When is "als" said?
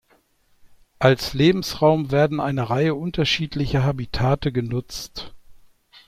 0.97-1.35